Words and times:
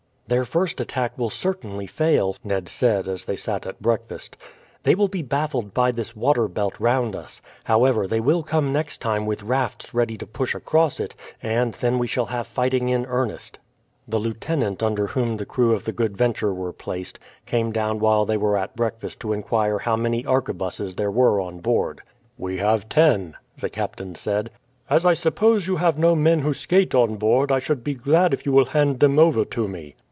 "Their 0.27 0.45
first 0.45 0.79
attack 0.79 1.17
will 1.17 1.29
certainly 1.29 1.87
fail," 1.87 2.37
Ned 2.41 2.69
said, 2.69 3.05
as 3.09 3.25
they 3.25 3.35
sat 3.35 3.65
at 3.65 3.81
breakfast. 3.81 4.37
"They 4.83 4.95
will 4.95 5.09
be 5.09 5.21
baffled 5.21 5.73
by 5.73 5.91
this 5.91 6.15
water 6.15 6.47
belt 6.47 6.79
round 6.79 7.17
us. 7.17 7.41
However, 7.65 8.07
they 8.07 8.21
will 8.21 8.41
come 8.41 8.71
next 8.71 9.01
time 9.01 9.25
with 9.25 9.43
rafts 9.43 9.93
ready 9.93 10.17
to 10.17 10.25
push 10.25 10.55
across 10.55 11.01
it, 11.01 11.15
and 11.43 11.73
then 11.73 11.99
we 11.99 12.07
shall 12.07 12.27
have 12.27 12.47
fighting 12.47 12.87
in 12.87 13.05
earnest." 13.07 13.59
The 14.07 14.19
lieutenant 14.19 14.81
under 14.81 15.07
whom 15.07 15.35
the 15.35 15.45
crew 15.45 15.73
of 15.73 15.83
the 15.83 15.91
Good 15.91 16.15
Venture 16.15 16.53
were 16.53 16.71
placed, 16.71 17.19
came 17.45 17.73
down 17.73 17.99
while 17.99 18.23
they 18.23 18.37
were 18.37 18.57
at 18.57 18.73
breakfast 18.73 19.19
to 19.19 19.33
inquire 19.33 19.79
how 19.79 19.97
many 19.97 20.25
arquebuses 20.25 20.95
there 20.95 21.11
were 21.11 21.41
on 21.41 21.59
board. 21.59 21.99
"We 22.37 22.55
have 22.59 22.87
ten," 22.87 23.35
the 23.59 23.69
captain 23.69 24.15
said. 24.15 24.49
"As 24.89 25.05
I 25.05 25.13
suppose 25.13 25.67
you 25.67 25.75
have 25.75 25.97
no 25.97 26.15
men 26.15 26.39
who 26.39 26.53
skate 26.53 26.95
on 26.95 27.17
board, 27.17 27.51
I 27.51 27.59
should 27.59 27.83
be 27.83 27.95
glad 27.95 28.33
if 28.33 28.45
you 28.45 28.53
will 28.53 28.67
hand 28.71 29.01
them 29.01 29.19
over 29.19 29.43
to 29.43 29.67
me." 29.67 29.95